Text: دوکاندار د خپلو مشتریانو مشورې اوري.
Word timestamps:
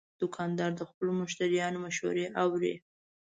دوکاندار 0.21 0.71
د 0.75 0.81
خپلو 0.89 1.11
مشتریانو 1.21 1.81
مشورې 1.85 2.25
اوري. 2.41 2.73